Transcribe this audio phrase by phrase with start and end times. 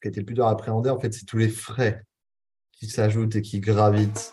[0.00, 2.02] qui a été le plus dur à appréhender, en fait, c'est tous les frais
[2.72, 4.32] qui s'ajoutent et qui gravitent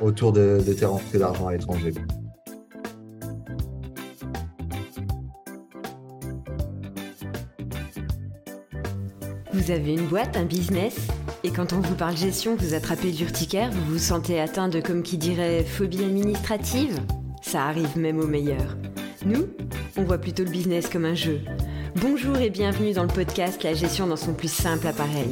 [0.00, 1.92] autour de, de tes rentrées d'argent à l'étranger.
[9.52, 10.96] Vous avez une boîte, un business?
[11.44, 15.02] Et quand on vous parle gestion, vous attrapez l'urticaire, vous vous sentez atteint de, comme
[15.02, 16.98] qui dirait, phobie administrative?
[17.42, 18.76] Ça arrive même aux meilleurs.
[19.26, 19.48] Nous,
[19.96, 21.40] on voit plutôt le business comme un jeu.
[21.96, 25.28] Bonjour et bienvenue dans le podcast La gestion dans son plus simple appareil,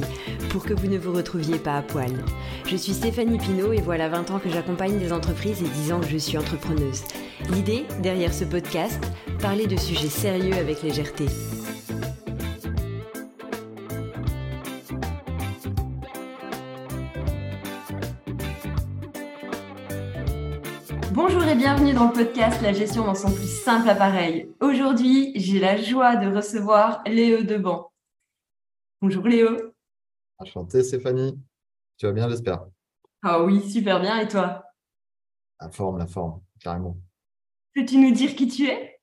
[0.50, 2.12] pour que vous ne vous retrouviez pas à poil.
[2.66, 6.00] Je suis Stéphanie Pinault et voilà 20 ans que j'accompagne des entreprises et 10 ans
[6.00, 7.02] que je suis entrepreneuse.
[7.50, 9.00] L'idée, derrière ce podcast,
[9.40, 11.26] parler de sujets sérieux avec légèreté.
[21.50, 24.54] Et bienvenue dans le podcast La gestion dans son plus simple appareil.
[24.60, 27.90] Aujourd'hui, j'ai la joie de recevoir Léo Deban.
[29.02, 29.72] Bonjour Léo.
[30.38, 31.36] Enchanté Stéphanie.
[31.96, 32.66] Tu vas bien, j'espère
[33.22, 34.20] Ah oui, super bien.
[34.20, 34.62] Et toi?
[35.60, 36.96] La forme, la forme, carrément.
[37.74, 39.00] Peux-tu nous dire qui tu es?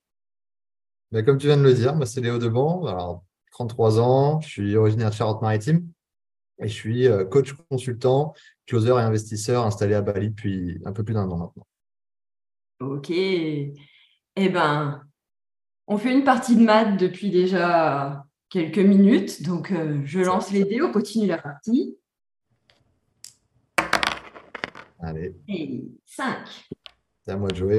[1.12, 4.48] Mais Comme tu viens de le dire, moi c'est Léo Deban, alors 33 ans, je
[4.48, 5.86] suis originaire de Charente-Maritime
[6.60, 8.34] et je suis euh, coach consultant,
[8.68, 11.68] closer et investisseur installé à Bali depuis un peu plus d'un an maintenant.
[12.80, 13.10] Ok.
[13.10, 13.74] Eh
[14.36, 15.04] ben,
[15.88, 19.44] on fait une partie de maths depuis déjà quelques minutes.
[19.44, 21.98] Donc, euh, je lance les dés, on continue la partie.
[25.00, 25.36] Allez.
[25.48, 26.38] Et 5.
[27.24, 27.78] C'est à moi de jouer.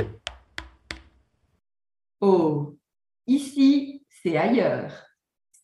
[2.21, 2.77] Oh,
[3.27, 4.93] ici, c'est ailleurs.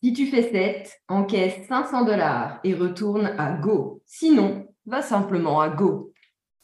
[0.01, 4.01] Si tu fais 7, encaisse 500 dollars et retourne à Go.
[4.05, 6.13] Sinon, va simplement à Go.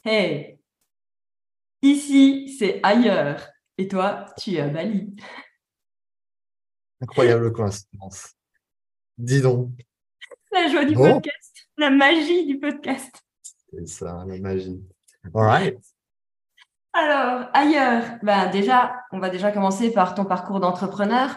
[0.04, 0.51] Hey,
[1.82, 3.48] Ici, c'est ailleurs.
[3.76, 5.16] Et toi, tu es à Bali.
[7.00, 8.34] Incroyable coïncidence.
[9.18, 9.70] Dis donc.
[10.52, 13.20] La joie du podcast, la magie du podcast.
[13.72, 14.80] C'est ça, la magie.
[15.34, 15.78] All right.
[16.92, 21.36] Alors, ailleurs, ben déjà, on va déjà commencer par ton parcours d'entrepreneur.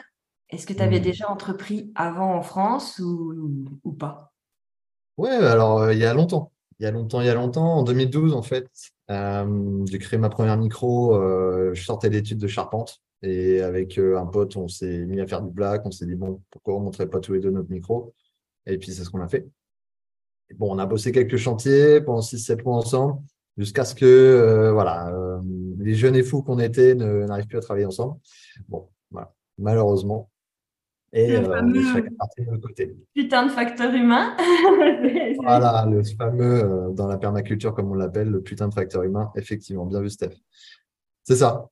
[0.49, 1.03] Est-ce que tu avais hmm.
[1.03, 4.33] déjà entrepris avant en France ou, ou pas?
[5.17, 6.51] Oui, alors euh, il y a longtemps.
[6.79, 8.69] Il y a longtemps, il y a longtemps, en 2012 en fait,
[9.11, 11.15] euh, j'ai créé ma première micro.
[11.15, 15.27] Euh, je sortais d'études de charpente et avec euh, un pote, on s'est mis à
[15.27, 15.85] faire du black.
[15.85, 18.13] On s'est dit, bon, pourquoi on montrait pas tous les deux notre micro?
[18.65, 19.47] Et puis, c'est ce qu'on a fait.
[20.55, 23.21] bon, on a bossé quelques chantiers pendant 6-7 mois ensemble
[23.57, 25.41] jusqu'à ce que voilà,
[25.79, 28.17] les jeunes et fous qu'on était n'arrivent plus à travailler ensemble.
[28.67, 29.33] Bon, voilà.
[29.57, 30.29] Malheureusement,
[31.15, 32.01] et le fameux...
[32.37, 32.95] de côté.
[33.13, 34.35] Putain de facteur humain.
[35.41, 39.31] voilà, le fameux, euh, dans la permaculture, comme on l'appelle, le putain de facteur humain.
[39.37, 40.35] Effectivement, bien vu, Steph.
[41.23, 41.69] C'est ça.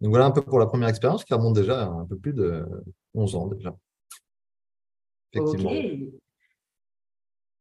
[0.00, 2.32] Donc voilà un peu pour la première expérience qui remonte déjà à un peu plus
[2.32, 2.64] de
[3.14, 3.76] 11 ans déjà.
[5.32, 5.72] Effectivement.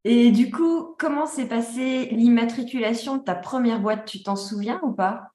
[0.04, 4.06] Et du coup, comment s'est passée l'immatriculation de ta première boîte?
[4.06, 5.32] Tu t'en souviens ou pas?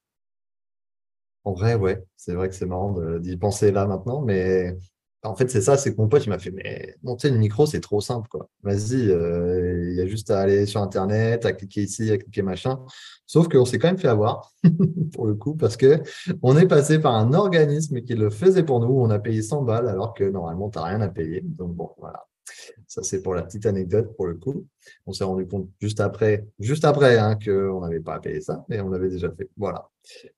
[1.43, 2.01] En vrai, ouais.
[2.15, 4.77] C'est vrai que c'est marrant d'y penser là maintenant, mais
[5.23, 7.81] en fait, c'est ça, c'est que mon pote, m'a fait, mais monter le micro, c'est
[7.81, 8.49] trop simple, quoi.
[8.63, 12.41] Vas-y, euh, il y a juste à aller sur Internet, à cliquer ici, à cliquer
[12.41, 12.79] machin.
[13.25, 14.53] Sauf qu'on s'est quand même fait avoir,
[15.13, 16.01] pour le coup, parce que
[16.41, 18.93] on est passé par un organisme qui le faisait pour nous.
[18.93, 21.41] On a payé 100 balles, alors que normalement, tu n'as rien à payer.
[21.43, 22.25] Donc, bon, voilà.
[22.87, 24.65] Ça, c'est pour la petite anecdote, pour le coup.
[25.05, 28.65] On s'est rendu compte juste après, juste après, hein, qu'on n'avait pas à payer ça,
[28.69, 29.49] mais on l'avait déjà fait.
[29.57, 29.89] Voilà.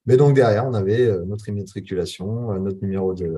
[0.07, 3.31] Mais donc, derrière, on avait euh, notre immatriculation, euh, notre numéro de,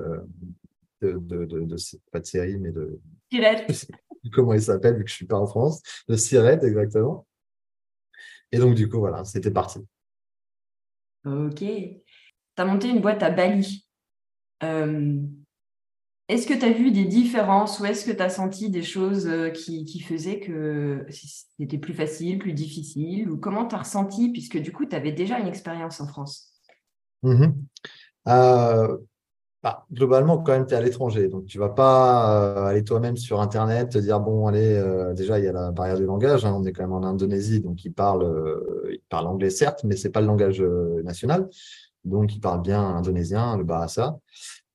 [1.12, 1.76] de, de, de,
[2.10, 3.00] pas de série, mais de.
[4.32, 5.82] Comment il s'appelle, vu que je suis pas en France.
[6.08, 7.26] De Sirette, exactement.
[8.52, 9.80] Et donc, du coup, voilà, c'était parti.
[11.26, 11.58] Ok.
[11.58, 12.02] Tu
[12.56, 13.86] as monté une boîte à Bali.
[14.62, 15.20] Euh,
[16.28, 19.26] est-ce que tu as vu des différences ou est-ce que tu as senti des choses
[19.26, 24.30] euh, qui, qui faisaient que c'était plus facile, plus difficile Ou comment tu as ressenti,
[24.30, 26.54] puisque du coup, tu avais déjà une expérience en France?
[27.22, 27.52] Mmh
[28.26, 28.96] euh,
[29.64, 31.28] bah, globalement, quand même, tu es à l'étranger.
[31.28, 35.38] Donc, tu vas pas euh, aller toi-même sur Internet, te dire, bon, allez, euh, déjà,
[35.38, 36.44] il y a la barrière du langage.
[36.44, 39.82] Hein, on est quand même en Indonésie, donc ils parlent, euh, ils parlent anglais, certes,
[39.82, 40.62] mais c'est pas le langage
[41.02, 41.48] national.
[42.04, 44.18] Donc, ils parlent bien indonésien, le bahasa.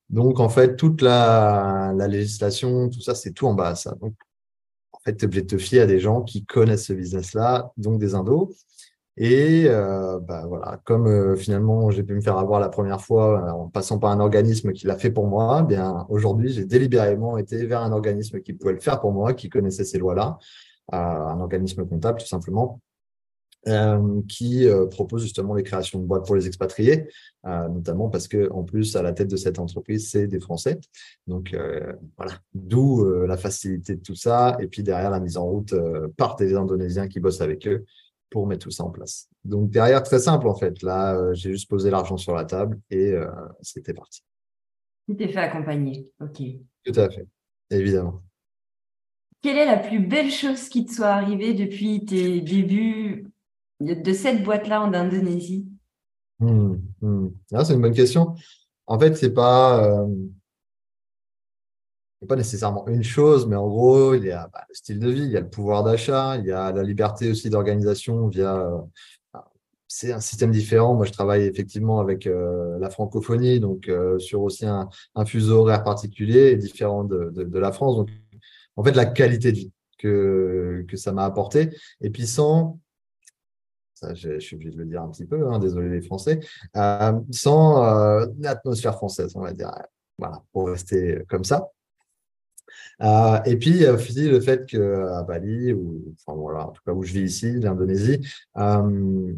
[0.09, 3.95] Donc, en fait, toute la, la législation, tout ça, c'est tout en bahasa.
[4.01, 4.15] Donc,
[4.91, 7.71] en fait, tu es obligé de te fier à des gens qui connaissent ce business-là,
[7.77, 8.55] donc des indos.
[9.21, 13.43] Et euh, bah, voilà, comme euh, finalement j'ai pu me faire avoir la première fois
[13.43, 16.63] euh, en passant par un organisme qui l'a fait pour moi, eh bien aujourd'hui j'ai
[16.63, 20.37] délibérément été vers un organisme qui pouvait le faire pour moi, qui connaissait ces lois-là,
[20.93, 22.79] un organisme comptable tout simplement.
[24.29, 27.09] qui propose justement les créations de boîtes pour les expatriés,
[27.43, 30.79] notamment parce que en plus à la tête de cette entreprise c'est des Français.
[31.27, 31.55] Donc
[32.17, 35.75] voilà, d'où la facilité de tout ça et puis derrière la mise en route
[36.15, 37.85] par des Indonésiens qui bossent avec eux
[38.29, 39.27] pour mettre tout ça en place.
[39.43, 40.81] Donc derrière très simple en fait.
[40.83, 43.13] Là j'ai juste posé l'argent sur la table et
[43.61, 44.23] c'était parti.
[45.07, 46.41] Tu t'es fait accompagner, ok.
[46.85, 47.25] Tout à fait,
[47.71, 48.21] évidemment.
[49.41, 53.25] Quelle est la plus belle chose qui te soit arrivée depuis tes débuts
[53.79, 55.65] de cette boîte-là en Indonésie?
[56.39, 57.29] Hmm, hmm.
[57.53, 58.35] Ah, C'est une bonne question.
[58.85, 60.07] En fait, c'est pas, euh,
[62.27, 65.23] pas nécessairement une chose, mais en gros, il y a bah, le style de vie,
[65.23, 68.55] il y a le pouvoir d'achat, il y a la liberté aussi d'organisation via.
[68.55, 68.77] Euh,
[69.87, 70.93] c'est un système différent.
[70.93, 73.89] Moi, je travaille effectivement avec euh, la francophonie, donc
[74.19, 74.87] sur aussi un,
[75.25, 77.95] fuseau horaire particulier différent de, de, la France.
[77.97, 78.09] Donc,
[78.75, 81.71] en fait, la qualité de vie que, que ça m'a apporté.
[82.01, 82.79] Et puis sans
[84.13, 86.39] je, suis obligé de le dire un petit peu, hein, désolé les Français,
[86.75, 89.71] euh, sans euh, atmosphère française, on va dire.
[90.17, 91.69] Voilà, pour rester comme ça.
[93.01, 97.03] Euh, et puis, aussi le fait qu'à Bali, ou enfin voilà, en tout cas où
[97.03, 98.19] je vis ici, l'Indonésie,
[98.55, 99.33] en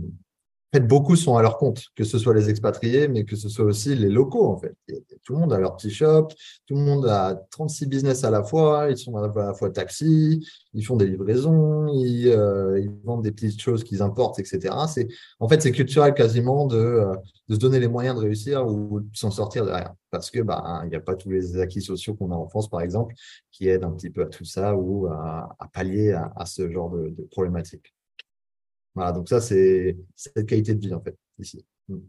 [0.73, 3.65] fait, beaucoup sont à leur compte, que ce soit les expatriés, mais que ce soit
[3.65, 4.75] aussi les locaux, en fait.
[5.23, 6.29] Tout le monde a leur petit shop,
[6.67, 10.45] tout le monde a 36 business à la fois, ils sont à la fois taxi,
[10.73, 14.73] ils font des livraisons, ils, euh, vendent des petites choses qu'ils importent, etc.
[14.87, 15.07] C'est,
[15.39, 17.15] en fait, c'est culturel quasiment de, euh,
[17.49, 19.93] de, se donner les moyens de réussir ou de s'en sortir derrière.
[20.09, 22.69] Parce que, bah, il n'y a pas tous les acquis sociaux qu'on a en France,
[22.69, 23.13] par exemple,
[23.51, 27.13] qui aident un petit peu à tout ça ou à, pallier à, ce genre de,
[27.31, 27.93] problématiques.
[28.95, 31.65] Voilà, donc ça, c'est cette qualité de vie, en fait, ici.
[31.87, 31.99] Mm.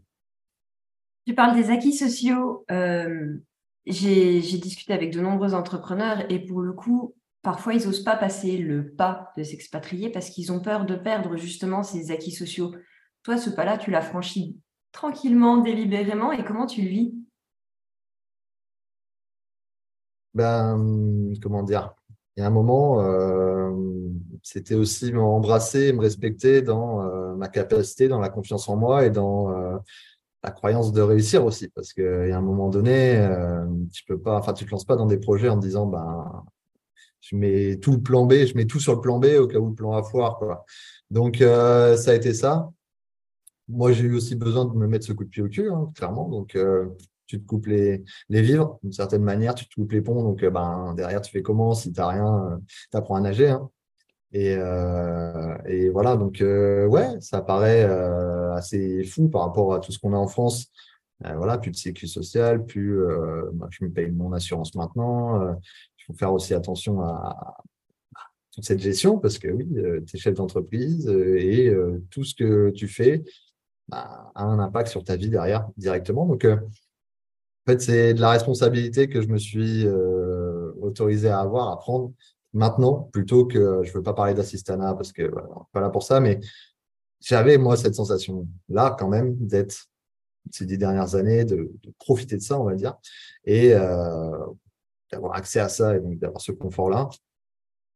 [1.25, 2.65] Tu parles des acquis sociaux.
[2.71, 3.37] Euh,
[3.85, 8.57] j'ai discuté avec de nombreux entrepreneurs et pour le coup, parfois, ils n'osent pas passer
[8.57, 12.73] le pas de s'expatrier parce qu'ils ont peur de perdre justement ces acquis sociaux.
[13.23, 14.59] Toi, ce pas-là, tu l'as franchi
[14.91, 17.13] tranquillement, délibérément et comment tu le vis?
[20.33, 21.93] Ben, comment dire?
[22.35, 23.52] Il y a un moment, euh,
[24.43, 29.09] c'était aussi m'embrasser, me respecter dans euh, ma capacité, dans la confiance en moi et
[29.09, 29.77] dans euh,
[30.43, 31.69] la croyance de réussir aussi.
[31.69, 33.27] Parce qu'il y a un moment donné,
[33.91, 36.43] tu peux pas, enfin, tu te lances pas dans des projets en disant, ben,
[37.21, 39.57] je mets tout le plan B, je mets tout sur le plan B au cas
[39.57, 40.37] où le plan A foire.
[40.37, 40.65] Quoi.
[41.09, 42.69] Donc, ça a été ça.
[43.69, 45.89] Moi, j'ai eu aussi besoin de me mettre ce coup de pied au cul, hein,
[45.95, 46.27] clairement.
[46.27, 46.57] Donc,
[47.33, 50.21] tu te coupes les, les vivres d'une certaine manière, tu te coupes les ponts.
[50.23, 51.73] Donc, euh, ben, derrière, tu fais comment?
[51.73, 52.57] Si tu n'as rien, euh,
[52.91, 53.49] tu apprends à nager.
[53.49, 53.69] Hein.
[54.33, 57.83] Et, euh, et, voilà, donc, ouais, ça paraît
[58.53, 60.67] assez fou par rapport à tout ce qu'on a en France.
[61.21, 62.99] voilà, plus de sécurité sociale, plus
[63.69, 65.55] je me paye mon assurance maintenant.
[65.99, 67.57] Il faut faire aussi attention à,
[68.51, 69.67] toute cette gestion parce que oui,
[70.07, 71.71] tu es chef d'entreprise et
[72.09, 73.23] tout ce que tu fais
[73.87, 76.25] bah, a un impact sur ta vie derrière directement.
[76.25, 76.45] Donc,
[77.65, 81.79] en fait, c'est de la responsabilité que je me suis euh, autorisé à avoir, à
[81.79, 82.11] prendre
[82.53, 86.03] maintenant, plutôt que je ne veux pas parler d'assistanat parce que voilà, pas là pour
[86.03, 86.39] ça, mais
[87.19, 89.87] j'avais moi cette sensation-là quand même d'être
[90.51, 92.95] ces dix dernières années, de, profiter de ça, on va dire,
[93.45, 94.45] et euh,
[95.11, 97.09] d'avoir accès à ça et donc d'avoir ce confort-là.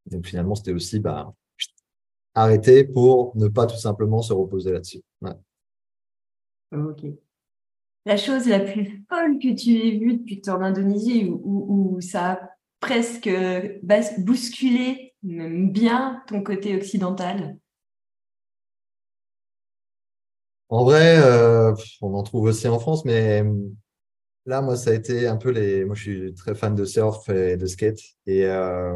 [0.06, 1.34] Donc finalement, c'était aussi bah,
[2.34, 5.02] arrêter pour ne pas tout simplement se reposer là-dessus.
[6.74, 7.06] Ok
[8.08, 11.26] la chose la plus folle que tu aies vue depuis que tu es en Indonésie,
[11.30, 12.50] où, ça a
[12.80, 13.30] presque
[14.20, 17.58] bousculé même bien ton côté occidental
[20.70, 23.44] En vrai, euh, on en trouve aussi en France, mais
[24.48, 25.84] Là, moi, ça a été un peu les.
[25.84, 28.00] Moi, je suis très fan de surf et de skate.
[28.28, 28.96] Et euh,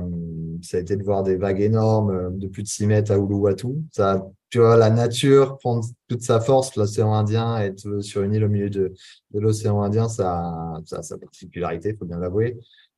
[0.61, 3.17] ça a été de voir des vagues énormes euh, de plus de 6 mètres à
[3.17, 3.67] Uluwatu.
[3.91, 8.45] Ça, tu vois, la nature prendre toute sa force, l'océan Indien, être sur une île
[8.45, 8.93] au milieu de,
[9.31, 12.57] de l'océan Indien, ça, ça a sa particularité, il faut bien l'avouer.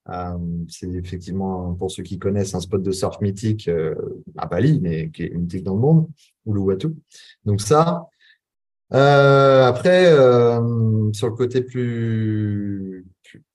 [0.09, 3.95] Euh, c'est effectivement, pour ceux qui connaissent, un spot de surf mythique euh,
[4.37, 6.07] à Bali, mais qui est mythique dans le monde,
[6.45, 6.89] Uluwatu.
[7.45, 8.07] Donc ça,
[8.93, 13.05] euh, après, euh, sur le côté plus,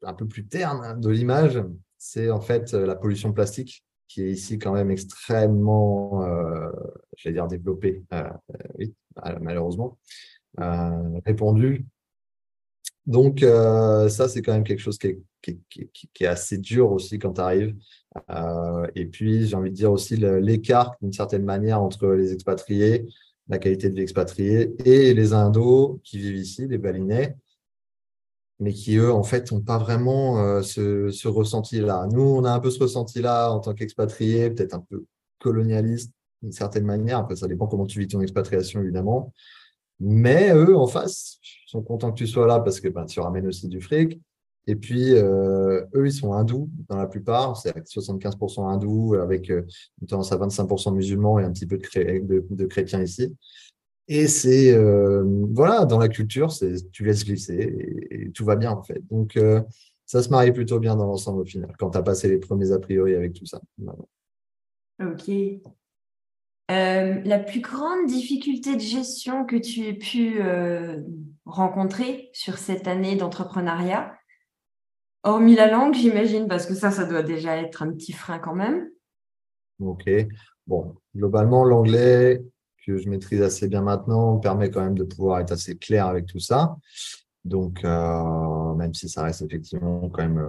[0.02, 1.62] un peu plus terne de l'image,
[1.96, 6.70] c'est en fait la pollution plastique qui est ici quand même extrêmement, euh,
[7.16, 8.30] j'allais dire développée, euh,
[9.40, 9.98] malheureusement,
[11.26, 11.86] répandue.
[13.08, 15.16] Donc ça, c'est quand même quelque chose qui
[15.48, 17.74] est, assez dur aussi quand tu arrives.
[18.94, 23.08] et puis, j'ai envie de dire aussi l'écart, d'une certaine manière, entre les expatriés
[23.48, 27.36] la qualité de vie et les Indos qui vivent ici, les Balinais,
[28.60, 32.08] mais qui, eux, en fait, n'ont pas vraiment euh, ce, ce ressenti-là.
[32.12, 35.04] Nous, on a un peu ce ressenti-là en tant qu'expatriés, peut-être un peu
[35.38, 36.12] colonialiste,
[36.42, 37.18] d'une certaine manière.
[37.18, 39.32] Après, ça dépend comment tu vis ton expatriation, évidemment.
[40.00, 43.46] Mais eux, en face, sont contents que tu sois là parce que ben, tu ramènes
[43.46, 44.20] aussi du fric.
[44.66, 47.56] Et puis, euh, eux, ils sont hindous dans la plupart.
[47.56, 49.62] C'est 75% hindous avec euh,
[50.00, 53.34] une tendance à 25% musulmans et un petit peu de, chrétiens ici.
[54.08, 56.52] Et c'est, euh, voilà, dans la culture,
[56.92, 59.02] tu laisses glisser et, tout va bien, en fait.
[59.10, 59.38] Donc,
[60.04, 62.72] ça se marie plutôt bien dans l'ensemble au final, quand tu as passé les premiers
[62.72, 63.60] a priori avec tout ça.
[65.00, 65.30] Ok.
[66.70, 71.00] Euh, la plus grande difficulté de gestion que tu aies pu euh,
[71.46, 74.12] rencontrer sur cette année d'entrepreneuriat,
[75.22, 78.54] hormis la langue, j'imagine, parce que ça, ça doit déjà être un petit frein quand
[78.54, 78.86] même.
[79.80, 80.10] Ok.
[80.66, 82.42] Bon, globalement, l'anglais,
[82.86, 86.26] que je maîtrise assez bien maintenant, permet quand même de pouvoir être assez clair avec
[86.26, 86.76] tout ça.
[87.46, 90.46] Donc, euh, même si ça reste effectivement quand même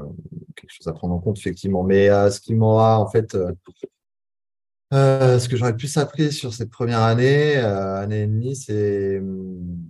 [0.57, 1.83] quelque chose à prendre en compte, effectivement.
[1.83, 3.37] Mais ce qui m'aura en fait
[4.93, 9.19] euh, ce que j'aurais plus appris sur cette première année, euh, année et demie, c'est
[9.19, 9.89] hum,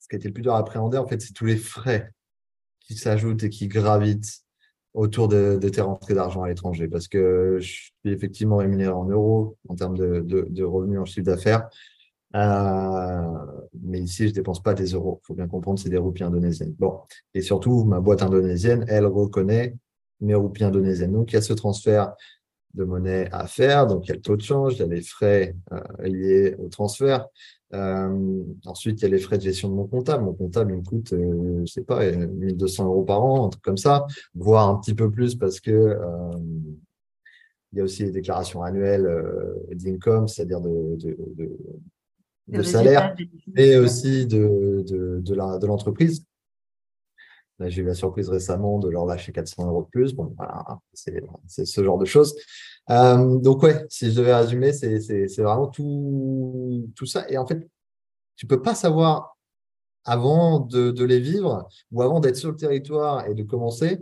[0.00, 2.12] ce qui a été le plus dur à appréhender, en fait, c'est tous les frais
[2.80, 4.44] qui s'ajoutent et qui gravitent
[4.94, 6.88] autour de, tes rentrées d'argent à l'étranger.
[6.88, 11.68] Parce que je suis effectivement rémunéré en euros en termes de, revenus en chiffre d'affaires.
[12.36, 13.22] Euh,
[13.82, 15.20] mais ici, je dépense pas des euros.
[15.22, 16.74] Il faut bien comprendre, c'est des roupies indonésiennes.
[16.78, 17.00] Bon.
[17.34, 19.76] Et surtout, ma boîte indonésienne, elle reconnaît
[20.20, 21.12] mes roupies indonésiennes.
[21.12, 22.14] Donc, il y a ce transfert
[22.74, 23.86] de monnaie à faire.
[23.86, 26.56] Donc, il y a le taux de change, il y a les frais euh, liés
[26.58, 27.26] au transfert.
[27.72, 30.24] Euh, ensuite, il y a les frais de gestion de mon comptable.
[30.24, 33.62] Mon comptable, il me coûte, euh, je sais pas, 1200 euros par an, un truc
[33.62, 35.98] comme ça, voire un petit peu plus parce que
[37.72, 39.08] il y a aussi les déclarations annuelles
[39.72, 40.96] d'income, c'est-à-dire de,
[42.46, 43.16] de, salaire,
[43.56, 46.24] et aussi de, de l'entreprise.
[47.60, 50.12] J'ai eu la surprise récemment de leur lâcher 400 euros de plus.
[50.12, 52.34] Bon, voilà, c'est ce genre de choses.
[52.90, 57.26] Euh, donc, ouais, si je devais résumer, c'est vraiment tout, tout ça.
[57.28, 57.68] Et en fait,
[58.36, 59.36] tu peux pas savoir
[60.04, 64.00] avant de, de les vivre ou avant d'être sur le territoire et de commencer,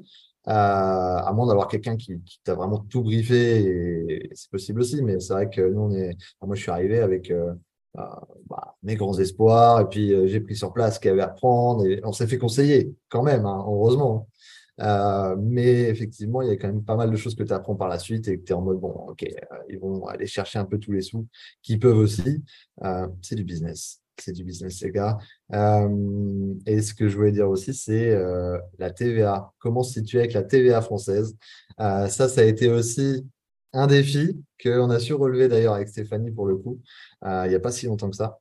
[0.49, 4.29] euh, à moins d'avoir quelqu'un qui, qui t'a vraiment tout briefé.
[4.35, 6.17] C'est possible aussi, mais c'est vrai que nous, on est.
[6.41, 7.31] moi, je suis arrivé avec.
[7.31, 7.55] Euh,
[7.95, 9.81] bah, mes grands espoirs.
[9.81, 11.87] Et puis, euh, j'ai pris sur place ce qu'il y avait à prendre.
[11.87, 14.29] Et on s'est fait conseiller quand même, hein, heureusement.
[14.81, 17.77] Euh, mais effectivement, il y a quand même pas mal de choses que tu apprends
[17.77, 19.25] par la suite et que tu es en mode, bon, ok,
[19.69, 21.27] ils vont aller chercher un peu tous les sous
[21.63, 22.43] qui peuvent aussi.
[23.21, 24.01] c'est du business.
[24.19, 25.19] C'est du business, les gars.
[25.53, 28.17] et ce que je voulais dire aussi, c'est
[28.79, 29.53] la TVA.
[29.59, 31.37] Comment se situer avec la TVA française?
[31.79, 33.27] Ça, ça a été aussi
[33.73, 36.81] un défi qu'on a su relever d'ailleurs avec Stéphanie pour le coup,
[37.25, 38.39] euh, il n'y a pas si longtemps que ça.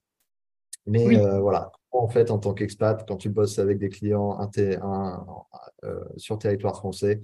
[0.86, 6.00] Mais euh, voilà, en fait, en tant qu'expat, quand tu bosses avec des clients euh,
[6.18, 7.22] sur territoire français,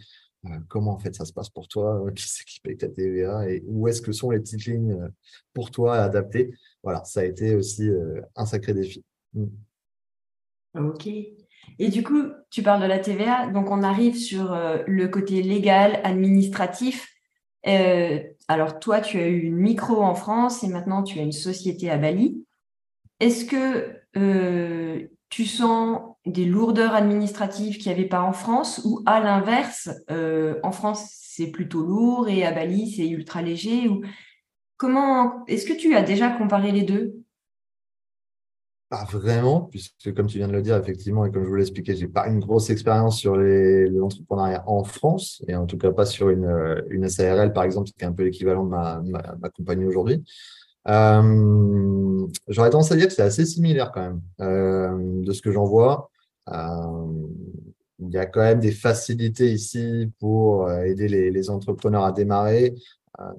[0.70, 2.04] comment en fait ça se passe pour toi?
[2.16, 3.50] Qui c'est qui paye ta TVA?
[3.50, 5.10] Et où est-ce que sont les petites lignes
[5.54, 6.54] pour toi à adapter?
[6.84, 7.90] Voilà, ça a été aussi
[8.36, 9.04] un sacré défi.
[9.34, 9.48] Mm.
[10.76, 11.08] Ok.
[11.80, 12.22] Et du coup,
[12.52, 17.17] tu parles de la TVA, donc on arrive sur le côté légal, administratif.
[17.66, 21.32] Euh, alors toi, tu as eu une micro en France et maintenant tu as une
[21.32, 22.46] société à Bali.
[23.20, 29.02] Est-ce que euh, tu sens des lourdeurs administratives qu'il n'y avait pas en France ou
[29.06, 34.02] à l'inverse, euh, en France c'est plutôt lourd et à Bali c'est ultra léger ou
[34.78, 37.16] comment est-ce que tu as déjà comparé les deux?
[38.90, 41.64] Pas vraiment, puisque comme tu viens de le dire, effectivement, et comme je vous l'ai
[41.64, 46.06] expliqué, j'ai pas une grosse expérience sur l'entrepreneuriat en France, et en tout cas pas
[46.06, 49.86] sur une, une SARL, par exemple, qui est un peu l'équivalent de ma, ma, compagnie
[49.86, 50.24] aujourd'hui.
[50.88, 55.52] Euh, J'aurais tendance à dire que c'est assez similaire quand même, euh, de ce que
[55.52, 56.10] j'en vois.
[56.50, 57.28] Euh,
[58.00, 62.76] il y a quand même des facilités ici pour aider les, entrepreneurs à démarrer,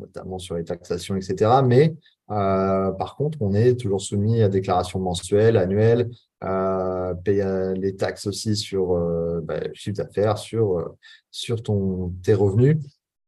[0.01, 1.51] notamment sur les taxations, etc.
[1.65, 1.95] Mais
[2.31, 6.11] euh, par contre, on est toujours soumis à déclaration mensuelle, annuelle,
[6.45, 10.97] euh, payer les taxes aussi sur euh, bah, chiffre d'affaires, sur, euh,
[11.31, 12.77] sur ton, tes revenus.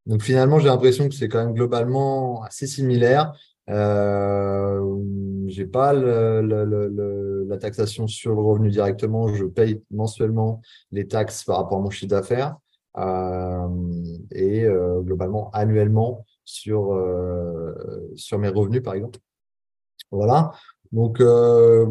[0.05, 3.33] Donc finalement, j'ai l'impression que c'est quand même globalement assez similaire.
[3.69, 4.81] Euh,
[5.47, 11.77] j'ai pas la taxation sur le revenu directement, je paye mensuellement les taxes par rapport
[11.77, 12.55] à mon chiffre d'affaires
[12.97, 13.67] euh,
[14.31, 14.65] et
[15.03, 17.73] globalement annuellement sur, euh,
[18.15, 19.19] sur mes revenus, par exemple.
[20.11, 20.51] Voilà.
[20.91, 21.87] Donc, euh,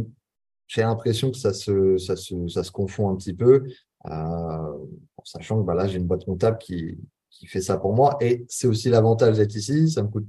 [0.67, 3.65] j'ai l'impression que ça se, ça, se, ça se confond un petit peu,
[4.07, 6.99] euh, en sachant que bah, là, j'ai une boîte comptable qui,
[7.31, 8.17] qui fait ça pour moi.
[8.21, 9.91] Et c'est aussi l'avantage d'être ici.
[9.91, 10.27] Ça me coûte.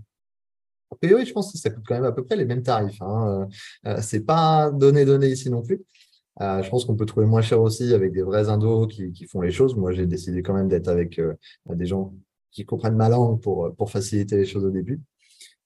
[0.92, 3.02] A priori, je pense que ça coûte quand même à peu près les mêmes tarifs.
[3.02, 3.48] Hein.
[3.86, 5.82] Euh, c'est pas donné donné ici non plus.
[6.40, 9.42] Je pense qu'on peut trouver moins cher aussi avec des vrais indos qui, qui font
[9.42, 9.76] les choses.
[9.76, 11.22] Moi, j'ai décidé quand même d'être avec
[11.70, 12.16] des gens
[12.52, 15.02] qui comprennent ma langue pour, pour faciliter les choses au début.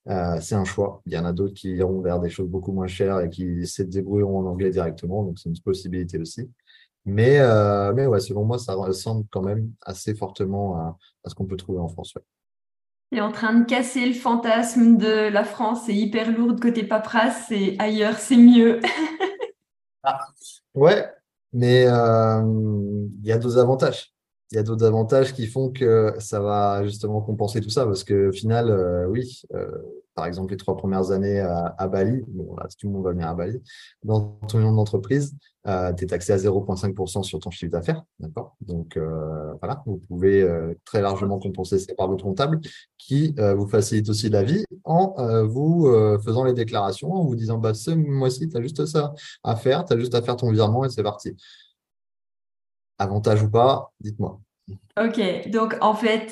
[0.06, 1.02] c'est un choix.
[1.06, 3.66] Il y en a d'autres qui iront vers des choses beaucoup moins chères et qui
[3.68, 5.24] se débrouilleront en anglais directement.
[5.24, 6.50] Donc, c'est une possibilité aussi.
[7.06, 7.40] Mais,
[7.94, 10.98] mais ouais, selon moi, ça ressemble quand même assez fortement à,
[11.30, 12.14] ce qu'on peut trouver en France.
[13.12, 16.84] Tu es en train de casser le fantasme de la France, c'est hyper lourd côté
[16.84, 18.80] paperasse et ailleurs, c'est mieux.
[20.04, 20.20] ah,
[20.74, 21.08] ouais,
[21.54, 24.15] mais il y a d'autres avantages
[24.52, 27.86] il y a d'autres avantages qui font que ça va justement compenser tout ça.
[27.86, 29.68] Parce que au final, euh, oui, euh,
[30.14, 33.28] par exemple, les trois premières années à, Bali, bon, là, tout le monde va venir
[33.28, 33.62] à Bali,
[34.04, 35.36] dans ton nom d'entreprise,
[35.68, 38.02] euh, tu es taxé à 0,5% sur ton chiffre d'affaires.
[38.20, 38.56] D'accord?
[38.62, 38.98] Donc,
[39.60, 40.48] voilà, vous pouvez
[40.86, 42.62] très largement compenser ça par votre comptable
[42.98, 45.92] qui vous facilite aussi la vie en vous
[46.24, 49.84] faisant les déclarations, en vous disant bah, ce mois-ci, tu as juste ça à faire,
[49.84, 51.36] tu as juste à faire ton virement et c'est parti.
[52.98, 54.40] Avantage ou pas, dites-moi.
[54.98, 56.32] Ok, donc en fait,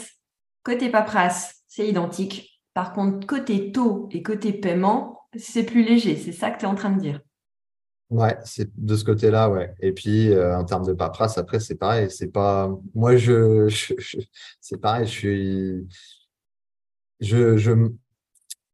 [0.64, 2.62] côté paperasse, c'est identique.
[2.74, 6.16] Par contre, côté taux et côté paiement, c'est plus léger.
[6.16, 7.22] C'est ça que tu es en train de dire.
[8.10, 9.74] Ouais, c'est de ce côté-là, ouais.
[9.80, 12.12] Et puis, euh, en termes de paperasse, après, c'est pareil.
[12.12, 12.72] C'est pas.
[12.94, 13.68] Moi, je,
[14.62, 15.06] c'est pareil.
[15.06, 15.88] Je suis.
[17.20, 17.72] Je, je,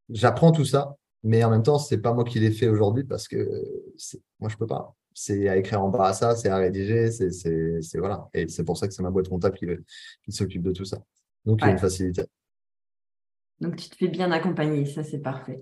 [0.10, 3.28] j'apprends tout ça, mais en même temps, c'est pas moi qui l'ai fait aujourd'hui parce
[3.28, 3.64] que
[4.40, 7.98] moi, je peux pas c'est à écrire en bas à ça, c'est à rédiger, c'est
[7.98, 8.28] voilà.
[8.34, 9.66] Et c'est pour ça que c'est ma boîte comptable qui,
[10.24, 11.00] qui s'occupe de tout ça.
[11.46, 12.24] Donc, il y a une facilité.
[13.60, 15.60] Donc, tu te fais bien accompagner, ça c'est parfait.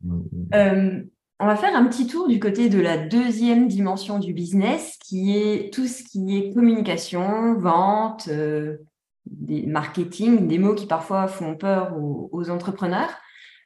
[0.00, 0.48] Mm, mm.
[0.54, 1.02] Euh,
[1.40, 5.36] on va faire un petit tour du côté de la deuxième dimension du business, qui
[5.36, 8.78] est tout ce qui est communication, vente, euh,
[9.26, 13.10] des marketing, des mots qui parfois font peur aux, aux entrepreneurs.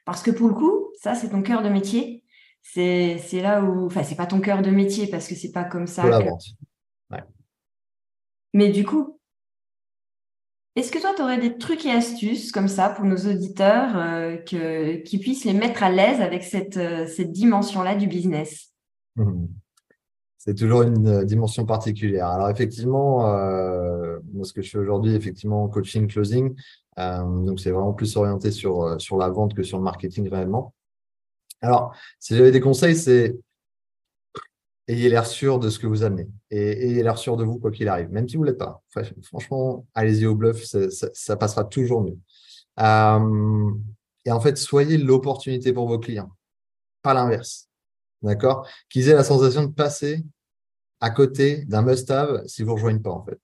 [0.05, 2.22] Parce que pour le coup, ça, c'est ton cœur de métier
[2.63, 5.87] c'est là où, enfin, c'est pas ton cœur de métier parce que c'est pas comme
[5.87, 6.03] ça.
[8.53, 9.19] Mais du coup,
[10.75, 14.37] est-ce que toi, tu aurais des trucs et astuces comme ça pour nos auditeurs euh,
[14.37, 18.73] que, qui puissent les mettre à l'aise avec cette, euh, cette dimension-là du business?
[19.15, 19.45] Mmh.
[20.39, 22.27] C'est toujours une euh, dimension particulière.
[22.27, 26.55] Alors effectivement, moi, ce que je fais aujourd'hui, effectivement, coaching, closing,
[26.97, 30.73] donc c'est vraiment plus orienté sur, sur la vente que sur le marketing réellement.
[31.63, 33.39] Alors, si j'avais des conseils, c'est
[34.89, 37.71] ayez l'air sûr de ce que vous amenez et ayez l'air sûr de vous quoi
[37.71, 38.83] qu'il arrive, même si vous ne l'êtes pas.
[39.23, 42.17] franchement, allez-y au bluff, ça, passera toujours mieux.
[42.79, 43.71] Euh,
[44.25, 46.31] et en fait, soyez l'opportunité pour vos clients,
[47.01, 47.69] pas l'inverse.
[48.21, 48.67] D'accord?
[48.89, 50.21] Qu'ils aient la sensation de passer
[50.99, 53.39] à côté d'un must-have si vous ne rejoignez pas, en fait.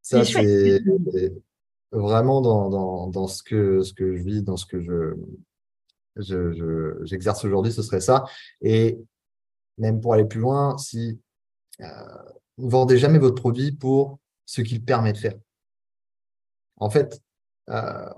[0.00, 0.80] Ça, c'est
[1.92, 5.16] vraiment dans, dans, ce, que, ce que je vis, dans ce que je,
[6.16, 8.24] je, j'exerce aujourd'hui, ce serait ça.
[8.60, 8.98] Et
[9.78, 11.20] même pour aller plus loin, si
[11.80, 11.86] euh,
[12.56, 15.38] vendez jamais votre produit pour ce qu'il permet de faire.
[16.76, 17.20] En fait,
[17.70, 18.10] euh,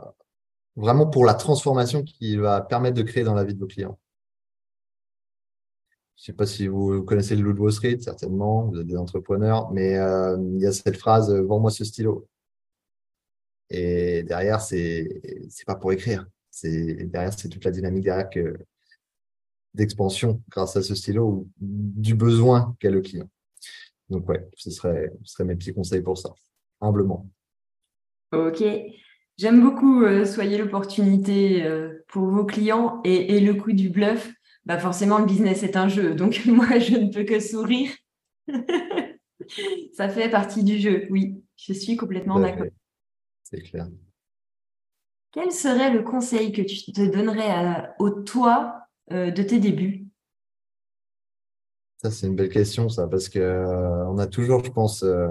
[0.77, 3.99] vraiment pour la transformation qu'il va permettre de créer dans la vie de vos clients.
[6.17, 9.71] Je ne sais pas si vous connaissez le Wall Street, certainement, vous êtes des entrepreneurs,
[9.73, 12.27] mais euh, il y a cette phrase «Vends-moi ce stylo».
[13.71, 15.23] Et derrière, c'est
[15.67, 16.27] pas pour écrire.
[16.51, 18.29] C'est derrière, c'est toute la dynamique derrière
[19.73, 23.31] d'expansion grâce à ce stylo ou du besoin qu'a le client.
[24.09, 26.31] Donc ouais, ce serait, ce serait mes petits conseils pour ça,
[26.81, 27.29] humblement.
[28.33, 28.65] Ok.
[29.39, 34.33] J'aime beaucoup euh, soyez l'opportunité euh, pour vos clients et, et, le coup du bluff.
[34.67, 37.91] Bah forcément, le business est un jeu, donc moi, je ne peux que sourire.
[39.95, 41.37] Ça fait partie du jeu, oui.
[41.57, 42.67] Je suis complètement d'accord
[43.51, 43.89] c'est clair.
[45.33, 48.83] Quel serait le conseil que tu te donnerais au toi
[49.13, 50.07] euh, de tes débuts?
[51.99, 55.29] Ça, c'est une belle question, ça, parce que euh, on a toujours, je pense, euh,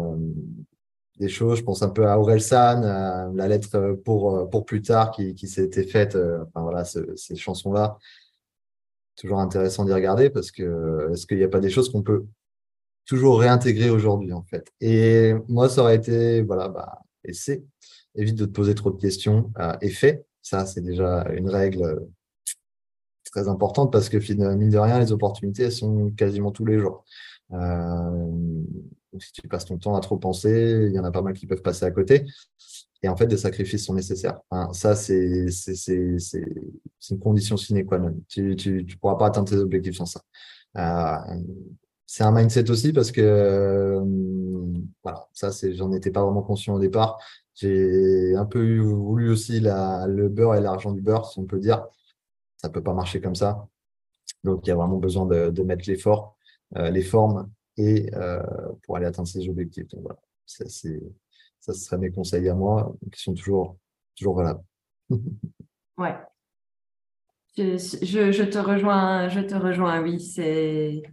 [1.17, 1.57] des choses.
[1.59, 5.47] Je pense un peu à Aurel San, la lettre pour, pour plus tard qui, qui
[5.47, 7.97] s'était faite, enfin voilà, ces chansons-là.
[9.17, 12.25] Toujours intéressant d'y regarder parce que est-ce qu'il n'y a pas des choses qu'on peut
[13.05, 14.71] toujours réintégrer aujourd'hui, en fait?
[14.79, 17.65] Et moi, ça aurait été, voilà, bah, et c'est
[18.19, 20.25] évite de te poser trop de questions euh, et fais.
[20.41, 21.99] Ça, c'est déjà une règle euh,
[23.25, 24.17] très importante parce que
[24.55, 27.03] mine de rien, les opportunités, elles sont quasiment tous les jours.
[27.53, 28.61] Euh,
[29.19, 31.47] si tu passes ton temps à trop penser, il y en a pas mal qui
[31.47, 32.25] peuvent passer à côté.
[33.01, 34.39] Et en fait, des sacrifices sont nécessaires.
[34.73, 35.47] ça, c'est
[35.89, 38.15] une condition sine qua non.
[38.27, 40.21] Tu ne pourras pas atteindre tes objectifs sans ça.
[42.05, 43.99] c'est un mindset aussi parce que
[45.03, 47.19] voilà, ça, j'en étais pas vraiment conscient au départ.
[47.55, 51.85] J'ai un peu voulu aussi le beurre et l'argent du beurre, si on peut dire.
[52.57, 53.67] Ça peut pas marcher comme ça.
[54.43, 56.37] Donc, il y a vraiment besoin de, mettre l'effort,
[56.77, 58.41] euh, les formes et euh,
[58.83, 59.87] pour aller atteindre ces objectifs.
[59.89, 60.65] Donc, voilà, ça,
[61.59, 63.77] ça serait mes conseils à moi qui sont toujours,
[64.15, 64.63] toujours valables.
[65.97, 66.15] ouais.
[67.57, 67.77] Je,
[68.31, 70.21] je, te rejoins, je te rejoins, oui.
[70.21, 71.03] C'est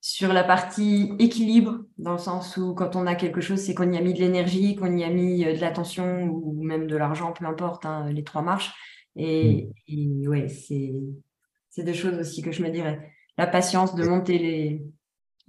[0.00, 3.90] sur la partie équilibre, dans le sens où quand on a quelque chose, c'est qu'on
[3.92, 6.96] y a mis de l'énergie, qu'on y a mis euh, de l'attention ou même de
[6.96, 8.72] l'argent, peu importe, hein, les trois marches.
[9.16, 10.22] Et, mm.
[10.22, 13.12] et ouais, c'est des choses aussi que je me dirais.
[13.36, 14.84] La patience de monter les,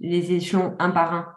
[0.00, 1.34] les échelons un par un.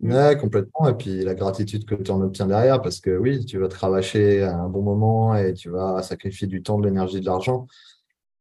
[0.00, 0.88] Ouais, complètement.
[0.88, 3.76] Et puis la gratitude que tu en obtiens derrière, parce que oui, tu vas te
[3.76, 7.66] rabâcher à un bon moment et tu vas sacrifier du temps, de l'énergie, de l'argent.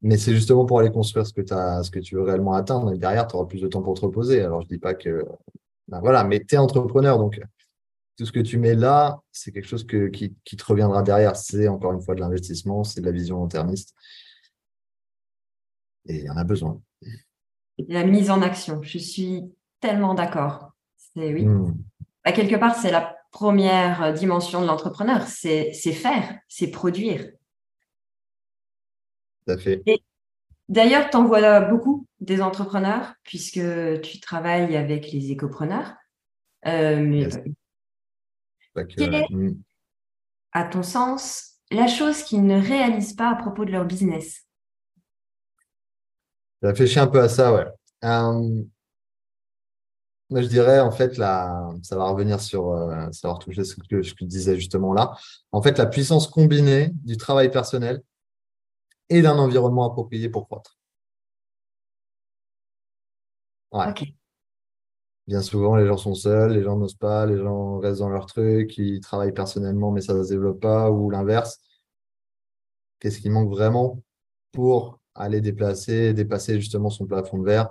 [0.01, 2.93] Mais c'est justement pour aller construire ce que, as, ce que tu veux réellement atteindre.
[2.93, 4.41] Et derrière, tu auras plus de temps pour te reposer.
[4.41, 5.25] Alors, je dis pas que.
[5.87, 7.17] Ben voilà, mais tu es entrepreneur.
[7.17, 7.41] Donc,
[8.17, 11.35] tout ce que tu mets là, c'est quelque chose que, qui, qui, te reviendra derrière.
[11.35, 13.93] C'est encore une fois de l'investissement, c'est de la vision long-termiste.
[16.07, 16.81] Et il y en a besoin.
[17.87, 18.81] La mise en action.
[18.83, 19.43] Je suis
[19.81, 20.71] tellement d'accord.
[20.97, 21.45] C'est oui.
[22.23, 25.27] À bah, quelque part, c'est la première dimension de l'entrepreneur.
[25.27, 27.29] C'est faire, c'est produire
[29.57, 29.83] fait.
[30.67, 33.61] D'ailleurs, tu en vois beaucoup des entrepreneurs puisque
[34.01, 35.93] tu travailles avec les écopreneurs.
[36.67, 37.29] Euh,
[38.95, 39.57] quelle est, hmm.
[40.51, 44.45] à ton sens, la chose qu'ils ne réalisent pas à propos de leur business?
[46.61, 47.65] J'ai réfléchi un peu à ça, ouais.
[48.03, 48.63] Euh,
[50.29, 53.75] moi, je dirais, en fait, la, ça va revenir sur, euh, ça va retoucher ce
[53.75, 55.17] que, ce que je disais justement là.
[55.51, 58.03] En fait, la puissance combinée du travail personnel
[59.09, 60.77] et d'un environnement approprié pour croître.
[65.27, 68.25] Bien souvent, les gens sont seuls, les gens n'osent pas, les gens restent dans leur
[68.25, 71.59] truc, ils travaillent personnellement, mais ça ne se développe pas, ou l'inverse.
[72.99, 74.01] Qu'est-ce qui manque vraiment
[74.51, 77.69] pour aller déplacer, dépasser justement son plafond de verre,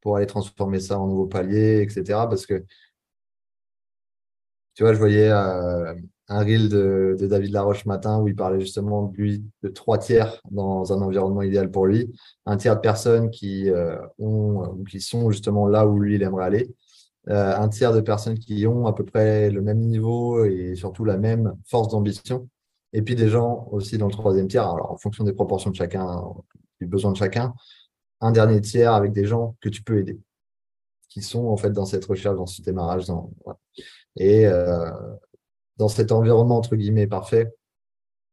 [0.00, 2.04] pour aller transformer ça en nouveau palier, etc.
[2.28, 2.64] Parce que,
[4.74, 5.94] tu vois, je voyais euh,
[6.28, 10.40] un reel de, David Laroche matin où il parlait justement de lui de trois tiers
[10.50, 12.12] dans un environnement idéal pour lui,
[12.46, 16.44] un tiers de personnes qui euh, ont qui sont justement là où lui il aimerait
[16.44, 16.74] aller,
[17.28, 21.04] euh, un tiers de personnes qui ont à peu près le même niveau et surtout
[21.04, 22.48] la même force d'ambition,
[22.92, 25.76] et puis des gens aussi dans le troisième tiers, alors en fonction des proportions de
[25.76, 26.22] chacun,
[26.80, 27.54] du besoin de chacun,
[28.20, 30.18] un dernier tiers avec des gens que tu peux aider,
[31.08, 33.06] qui sont en fait dans cette recherche, dans ce démarrage,
[34.16, 34.90] et euh,
[35.76, 37.52] dans cet environnement entre guillemets parfait,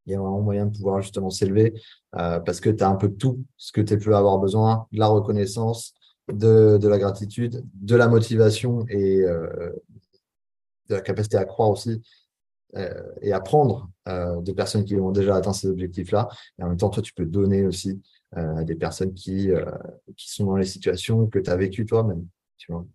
[0.06, 1.74] il y a vraiment moyen de pouvoir justement s'élever
[2.16, 5.00] euh, parce que tu as un peu tout ce que tu peux avoir besoin, de
[5.00, 5.94] la reconnaissance,
[6.32, 9.72] de, de la gratitude, de la motivation et euh,
[10.90, 12.02] de la capacité à croire aussi
[12.76, 16.28] euh, et apprendre euh, de personnes qui ont déjà atteint ces objectifs-là.
[16.58, 18.02] Et en même temps, toi, tu peux donner aussi
[18.34, 19.50] à des personnes qui,
[20.16, 22.26] qui sont dans les situations que tu as vécues toi-même.
[22.58, 22.86] Tu vois.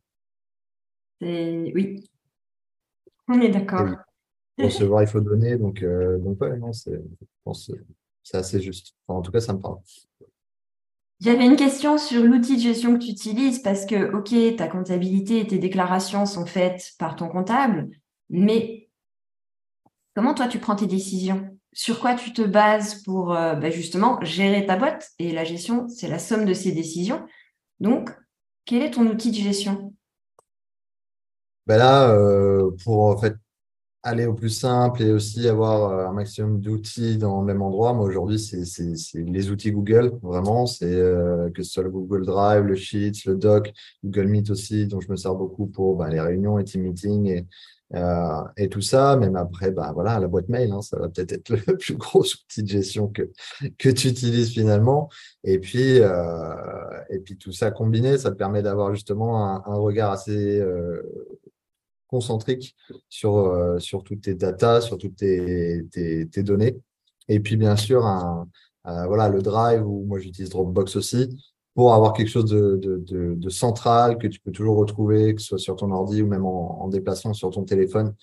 [1.20, 2.08] Oui,
[3.28, 3.86] on est d'accord
[4.58, 5.56] recevoir, il faut donner.
[5.56, 7.02] Donc, euh, donc ouais, non, c'est,
[8.22, 8.94] c'est assez juste.
[9.08, 9.78] en tout cas, ça me parle.
[11.20, 15.40] J'avais une question sur l'outil de gestion que tu utilises parce que, OK, ta comptabilité
[15.40, 17.88] et tes déclarations sont faites par ton comptable,
[18.28, 18.90] mais
[20.14, 21.58] comment toi tu prends tes décisions?
[21.72, 25.10] Sur quoi tu te bases pour euh, bah, justement gérer ta boîte?
[25.18, 27.24] Et la gestion, c'est la somme de ces décisions.
[27.80, 28.10] Donc,
[28.66, 29.94] quel est ton outil de gestion?
[31.66, 33.34] Ben là, euh, pour en fait
[34.06, 37.92] aller au plus simple et aussi avoir euh, un maximum d'outils dans le même endroit.
[37.92, 38.62] Moi, aujourd'hui, c'est
[39.14, 40.66] les outils Google, vraiment.
[40.66, 43.72] C'est euh, que ce soit le Google Drive, le Sheets, le Doc,
[44.04, 47.26] Google Meet aussi, dont je me sers beaucoup pour bah, les réunions et team meetings
[47.26, 47.46] et,
[47.96, 49.16] euh, et tout ça.
[49.16, 52.22] Même après, bah, voilà, la boîte mail, hein, ça va peut-être être le plus gros
[52.22, 53.32] outil de gestion que,
[53.76, 55.08] que tu utilises finalement.
[55.42, 55.96] Et puis,
[57.10, 60.62] et puis, tout ça combiné, ça te permet d'avoir justement un, un regard assez
[62.08, 62.76] concentrique
[63.08, 66.76] sur, euh, sur toutes tes datas, sur toutes tes, tes, données.
[67.28, 68.48] Et puis, bien sûr, un,
[68.84, 71.28] voilà, le Drive, ou moi j'utilise Dropbox aussi,
[71.74, 75.48] pour avoir quelque chose de, de, de, central que tu peux toujours retrouver, que ce
[75.48, 78.14] soit sur ton ordi ou même en, en déplacement sur ton téléphone,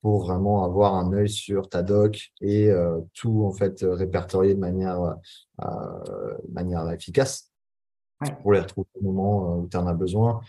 [0.00, 4.60] pour vraiment avoir un œil sur ta doc et euh, tout en fait répertorié de
[4.60, 5.16] manière,
[5.62, 7.50] euh, manière efficace
[8.42, 10.40] pour les retrouver au moment où tu en as besoin.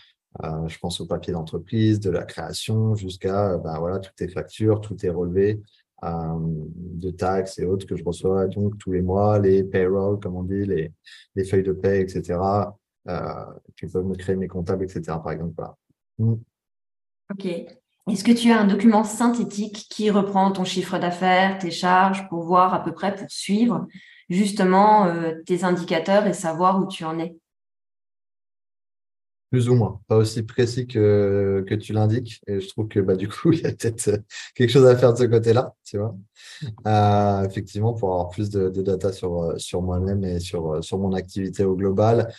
[0.44, 4.80] Euh, je pense au papier d'entreprise, de la création, jusqu'à ben voilà, toutes tes factures,
[4.80, 5.60] tout est relevé
[6.04, 10.36] euh, de taxes et autres que je reçois donc tous les mois, les payroll, comme
[10.36, 10.92] on dit, les,
[11.34, 12.38] les feuilles de paie, etc.
[13.74, 15.02] Tu peux me créer mes comptables, etc.
[15.22, 15.54] Par exemple.
[15.56, 15.76] Voilà.
[16.18, 16.34] Mm.
[17.32, 17.46] Ok.
[18.08, 22.42] Est-ce que tu as un document synthétique qui reprend ton chiffre d'affaires, tes charges, pour
[22.44, 23.86] voir à peu près, pour suivre
[24.28, 25.12] justement
[25.44, 27.36] tes indicateurs et savoir où tu en es?
[29.50, 32.40] Plus ou moins, pas aussi précis que, que tu l'indiques.
[32.46, 34.18] Et je trouve que bah, du coup, il y a peut-être euh,
[34.54, 36.16] quelque chose à faire de ce côté-là, tu vois.
[36.86, 41.12] Euh, effectivement, pour avoir plus de, data sur, euh, sur moi-même et sur, sur mon
[41.14, 42.32] activité au global.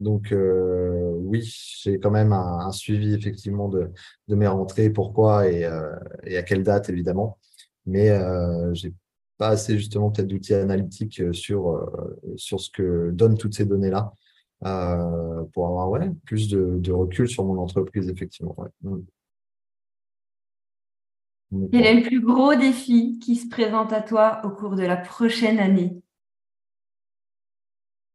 [0.00, 1.42] donc, oui,
[1.82, 3.90] j'ai quand même un, suivi effectivement de,
[4.28, 5.68] de mes rentrées, pourquoi et,
[6.24, 7.38] et à quelle date, évidemment.
[7.84, 8.08] Mais
[8.72, 8.94] j'ai
[9.36, 11.90] pas assez justement peut-être d'outils analytiques sur,
[12.36, 14.12] sur ce que donnent toutes ces données-là.
[14.64, 18.56] Euh, pour avoir ouais, plus de, recul sur mon entreprise, effectivement.
[18.82, 18.98] Mm.
[21.70, 24.96] Quel est le plus gros défi qui se présente à toi au cours de la
[24.96, 26.02] prochaine année?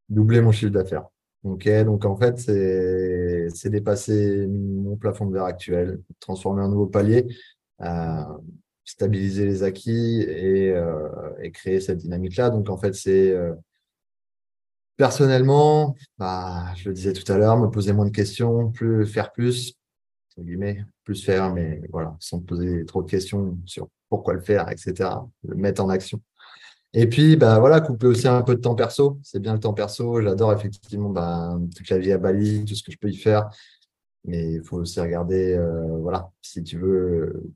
[0.10, 1.08] Doubler mon chiffre d'affaires.
[1.44, 7.26] Ok, donc en fait, c'est dépasser mon plafond de verre actuel, transformer un nouveau palier,
[7.82, 8.24] euh,
[8.86, 11.10] stabiliser les acquis et, euh,
[11.42, 12.50] et créer cette dynamique-là.
[12.50, 13.36] Donc en fait, c'est
[14.98, 19.32] Personnellement, bah, je le disais tout à l'heure, me poser moins de questions, plus faire
[19.32, 19.76] plus,
[20.38, 25.10] guillemets, plus faire, mais voilà, sans poser trop de questions sur pourquoi le faire, etc.
[25.48, 26.22] Le mettre en action.
[26.94, 29.20] Et puis, bah voilà, couper aussi un peu de temps perso.
[29.24, 30.22] C'est bien le temps perso.
[30.22, 33.50] J'adore effectivement bah, toute la vie à Bali, tout ce que je peux y faire.
[34.26, 37.52] Mais il faut aussi regarder, euh, voilà, si tu veux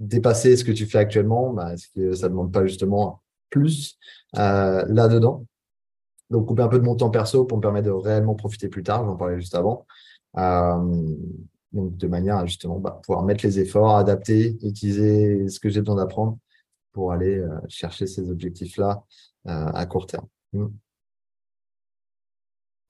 [0.00, 3.96] dépasser ce que tu fais actuellement, bah, est-ce que ça ne demande pas justement plus
[4.36, 5.46] euh, là-dedans
[6.32, 8.82] donc, couper un peu de mon temps perso pour me permettre de réellement profiter plus
[8.82, 9.04] tard.
[9.04, 9.86] J'en parlais juste avant.
[10.38, 11.14] Euh,
[11.72, 15.80] donc, de manière à justement bah, pouvoir mettre les efforts, adapter, utiliser ce que j'ai
[15.80, 16.38] besoin d'apprendre
[16.92, 19.04] pour aller euh, chercher ces objectifs-là
[19.46, 20.26] euh, à court terme.
[20.54, 20.66] Mm.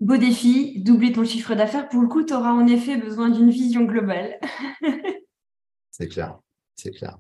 [0.01, 1.89] Beau défi, doubler ton chiffre d'affaires.
[1.89, 4.39] Pour le coup, tu auras en effet besoin d'une vision globale.
[5.91, 6.39] c'est clair,
[6.77, 7.19] c'est clair,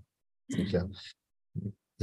[0.48, 0.86] c'est clair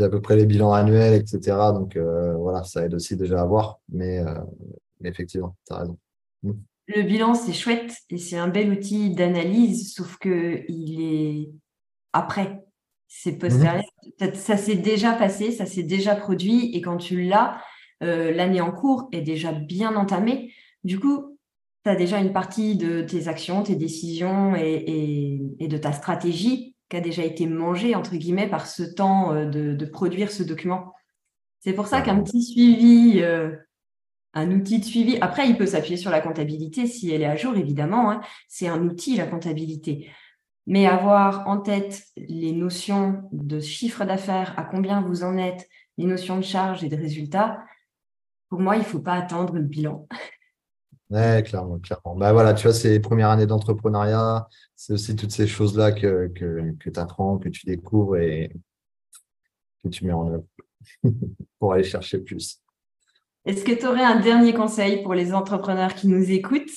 [0.01, 1.57] à peu près les bilans annuels, etc.
[1.73, 3.79] Donc euh, voilà, ça aide aussi déjà à voir.
[3.89, 4.33] Mais, euh,
[5.03, 5.97] effectivement, tu as raison.
[6.43, 6.51] Mm.
[6.87, 11.49] Le bilan, c'est chouette et c'est un bel outil d'analyse, sauf que il est
[12.13, 12.63] après.
[13.07, 13.83] C'est postérieur.
[14.19, 14.33] Mm-hmm.
[14.35, 16.75] Ça, s'est déjà passé, ça s'est déjà produit.
[16.75, 17.59] Et quand tu l'as,
[18.03, 20.53] euh, l'année en cours est déjà bien entamée.
[20.83, 21.37] Du coup,
[21.83, 26.68] tu as déjà une partie de tes actions, tes décisions et, et de ta stratégie
[26.89, 30.93] qui a déjà été mangé, entre guillemets, par ce temps euh, de, produire ce document.
[31.59, 33.55] C'est pour ça qu'un petit suivi, euh,
[34.33, 37.35] un outil de suivi, après, il peut s'appuyer sur la comptabilité si elle est à
[37.35, 38.11] jour, évidemment.
[38.11, 38.21] Hein.
[38.47, 40.09] c'est un outil, la comptabilité.
[40.67, 46.05] Mais avoir en tête les notions de chiffre d'affaires, à combien vous en êtes, les
[46.05, 47.59] notions de charges et de résultats,
[48.49, 50.07] pour moi, il ne faut pas attendre le bilan.
[51.09, 52.15] Ouais, clairement, clairement.
[52.15, 56.27] Bah voilà, tu vois, c'est les premières années d'entrepreneuriat, c'est aussi toutes ces choses-là que,
[56.27, 58.51] que, que tu apprends, que tu découvres et
[59.83, 60.45] que tu mets en œuvre
[61.59, 62.61] pour aller chercher plus.
[63.45, 66.69] Est-ce que tu aurais un dernier conseil pour les entrepreneurs qui nous écoutent?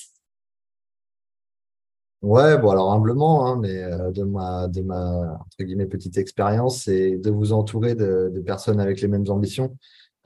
[2.22, 6.84] Ouais, bon alors humblement, hein, mais euh, de ma, de ma entre guillemets petite expérience,
[6.84, 9.76] c'est de vous entourer de, de, personnes avec les mêmes ambitions,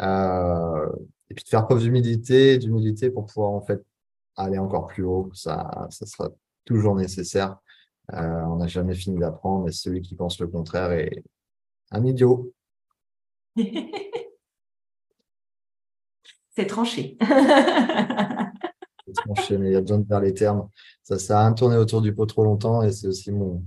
[0.03, 0.87] euh,
[1.31, 3.83] et puis de faire preuve d'humilité, d'humilité pour pouvoir en fait
[4.37, 6.31] aller encore plus haut, ça, ça sera
[6.65, 7.57] toujours nécessaire.
[8.13, 11.25] Euh, on n'a jamais fini d'apprendre et celui qui pense le contraire est
[11.91, 12.53] un idiot.
[16.57, 17.19] C'est tranché.
[17.21, 20.71] c'est tranché, mais il y a besoin de faire les termes.
[21.03, 23.63] Ça sert à rien de tourner autour du pot trop longtemps et c'est aussi mon,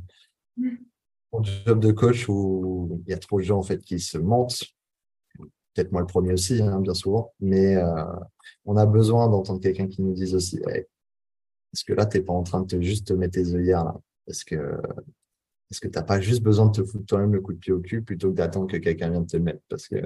[0.58, 4.18] mon, job de coach où il y a trop de gens en fait qui se
[4.18, 4.64] mentent
[5.80, 8.04] peut-être moi le premier aussi, hein, bien souvent, mais euh,
[8.66, 12.34] on a besoin d'entendre quelqu'un qui nous dise aussi est-ce que là, tu n'es pas
[12.34, 13.96] en train de te juste te mettre tes œillères là?
[14.28, 14.56] Est-ce que
[15.72, 17.72] est-ce que tu n'as pas juste besoin de te foutre toi-même le coup de pied
[17.72, 19.62] au cul plutôt que d'attendre que quelqu'un vienne te le mettre?
[19.70, 19.98] Parce que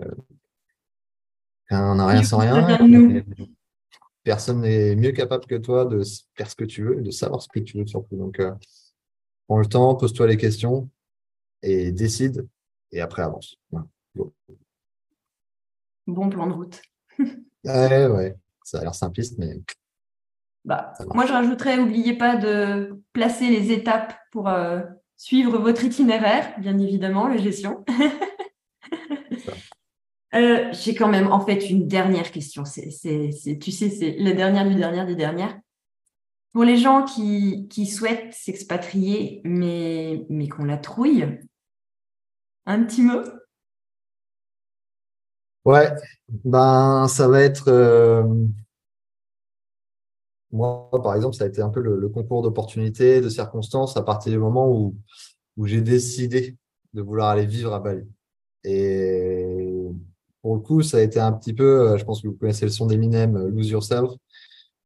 [1.72, 3.24] on n'a rien sans rien,
[4.24, 6.02] personne n'est mieux capable que toi de
[6.36, 8.16] faire ce que tu veux et de savoir ce que tu veux surtout.
[8.16, 8.54] Donc, euh,
[9.48, 10.90] prends le temps, pose-toi les questions
[11.62, 12.48] et décide
[12.92, 13.58] et après avance.
[13.72, 14.32] Bon
[16.06, 16.82] plan de route.
[17.20, 19.62] ouais, ouais, ça a l'air simpliste, mais.
[20.66, 24.82] Bah, moi, je rajouterais, n'oubliez pas de placer les étapes pour euh,
[25.18, 27.84] suivre votre itinéraire, bien évidemment, la gestion.
[30.36, 32.66] Euh, j'ai quand même, en fait, une dernière question.
[32.66, 32.90] C'est,
[33.62, 35.56] tu sais, c'est la dernière du dernière du dernière.
[36.54, 41.40] Pour les gens qui, qui souhaitent s'expatrier, mais, mais qu'on la trouille,
[42.66, 43.22] un petit mot?
[45.66, 45.90] Ouais,
[46.44, 48.24] ben ça va être euh,
[50.52, 54.32] moi par exemple ça a été un peu le, concours d'opportunités, de circonstances à partir
[54.32, 54.96] du moment où,
[55.58, 56.58] où j'ai décidé
[56.94, 58.04] de vouloir aller vivre à Bali.
[58.66, 59.68] Et
[60.42, 62.66] pour le coup ça a été un petit peu, euh, je pense que vous connaissez
[62.66, 64.12] le son d'Eminem, Lose Yourself.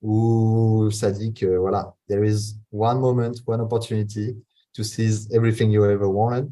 [0.01, 4.35] où ça dit que voilà, there is one moment, one opportunity
[4.73, 6.51] to seize everything you ever wanted.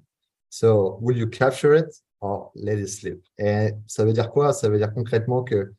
[0.49, 1.93] So, will you capture it?
[2.25, 3.23] Or let it slip?
[3.37, 4.53] Et ça veut dire quoi?
[4.53, 5.73] Ça veut dire concrètement que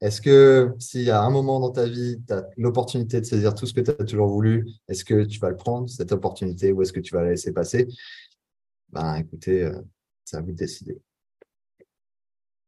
[0.00, 3.54] est-ce que s'il y a un moment dans ta vie, tu as l'opportunité de saisir
[3.54, 6.70] tout ce que tu as toujours voulu, est-ce que tu vas le prendre, cette opportunité,
[6.72, 7.88] ou est-ce que tu vas la laisser passer?
[8.90, 9.80] Ben écoutez, euh,
[10.24, 11.00] c'est à vous de décider.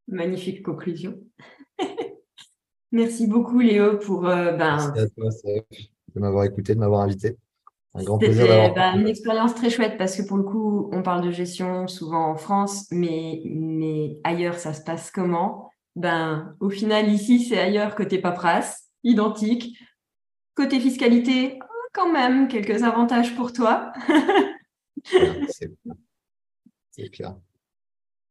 [0.08, 1.20] Magnifique conclusion.
[2.92, 5.30] Merci beaucoup Léo pour euh, ben, Merci à toi,
[6.14, 7.36] de m'avoir écouté, de m'avoir invité.
[7.94, 8.74] Un grand plaisir d'avoir.
[8.74, 12.30] Ben, une expérience très chouette parce que pour le coup, on parle de gestion souvent
[12.30, 15.70] en France, mais, mais ailleurs, ça se passe comment?
[15.96, 19.76] Ben, au final, ici, c'est ailleurs côté paperasse, identique.
[20.54, 21.58] Côté fiscalité,
[21.92, 23.92] quand même, quelques avantages pour toi.
[26.90, 27.36] c'est clair.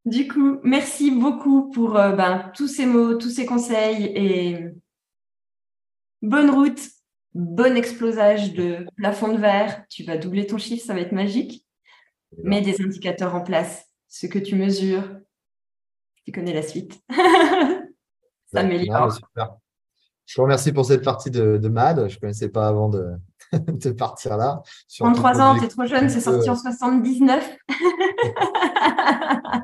[0.06, 4.58] Du coup, merci beaucoup pour euh, ben, tous ces mots, tous ces conseils et
[6.22, 6.80] bonne route,
[7.40, 9.84] bon explosage de plafond de verre.
[9.90, 11.66] Tu vas doubler ton chiffre, ça va être magique.
[12.44, 15.04] Mets des indicateurs en place, ce que tu mesures,
[16.26, 17.00] tu connais la suite.
[17.10, 19.18] ça m'améliore.
[20.26, 22.08] Je vous remercie pour cette partie de, MAD.
[22.08, 23.16] Je ne connaissais pas avant de,
[23.54, 24.62] de partir là.
[25.00, 27.58] 33 ans, tu es trop jeune, c'est sorti en 79.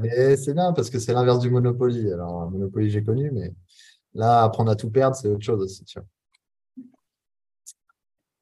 [0.00, 2.12] mais c'est bien parce que c'est l'inverse du Monopoly.
[2.12, 3.54] Alors, Monopoly, j'ai connu, mais
[4.14, 5.84] là, apprendre à tout perdre, c'est autre chose aussi.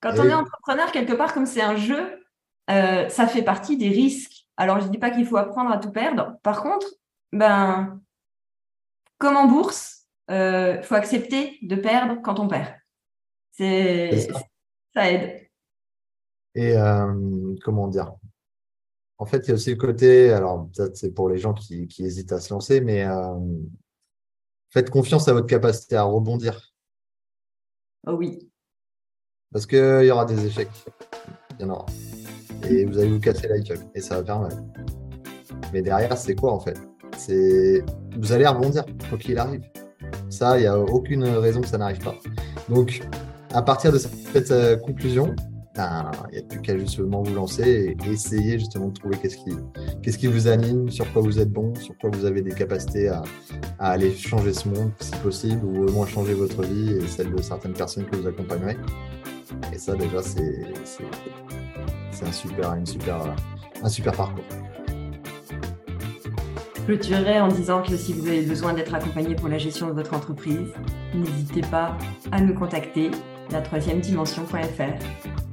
[0.06, 2.22] Quand on est entrepreneur, quelque part, comme c'est un jeu,
[2.70, 4.46] euh, ça fait partie des risques.
[4.56, 6.36] Alors, je ne dis pas qu'il faut apprendre à tout perdre.
[6.42, 6.86] Par contre,
[7.32, 8.00] ben,
[9.18, 12.74] comme en bourse, il euh, faut accepter de perdre quand on perd.
[13.52, 14.28] C'est
[14.94, 15.10] ça.
[15.10, 15.48] aide.
[16.54, 18.14] Et euh, comment dire?
[19.18, 21.88] En fait, il y a aussi le côté, alors peut-être c'est pour les gens qui,
[21.98, 23.06] hésitent à se lancer, mais
[24.70, 26.74] faites confiance à votre capacité à rebondir.
[28.06, 28.50] Oh oui.
[29.56, 30.68] Parce qu'il y aura des échecs.
[31.58, 31.86] Il y en aura.
[32.68, 33.78] Et vous allez vous casser la gueule.
[33.94, 34.52] Et ça va faire mal.
[35.72, 36.76] Mais derrière, c'est quoi en fait?
[37.16, 37.82] C'est
[38.18, 39.62] vous allez rebondir quoi qu'il arrive.
[40.28, 42.14] Ça, il n'y a aucune raison que ça n'arrive pas.
[42.68, 43.00] Donc,
[43.54, 45.34] à partir de cette euh, conclusion,
[45.74, 49.38] ben, il n'y a plus qu'à justement vous lancer et essayer justement de trouver qu'est-ce
[49.38, 53.08] qui, qui vous anime, sur quoi vous êtes bon, sur quoi vous avez des capacités
[53.08, 53.22] à,
[53.78, 57.40] aller changer ce monde si possible, ou au moins changer votre vie et celle de
[57.40, 58.76] certaines personnes que vous accompagnerez.
[59.72, 60.66] Et ça, déjà, c'est,
[62.22, 63.16] un super, une super,
[63.82, 64.44] un super parcours
[66.86, 70.14] clôturerai en disant que si vous avez besoin d'être accompagné pour la gestion de votre
[70.14, 70.72] entreprise,
[71.14, 71.96] n'hésitez pas
[72.30, 73.10] à nous contacter,
[73.50, 74.82] la troisième dimension.fr.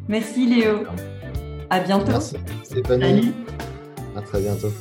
[0.07, 0.83] Merci Léo.
[1.69, 2.11] À bientôt.
[2.11, 3.33] Merci Stéphanie.
[4.15, 4.71] À très bientôt.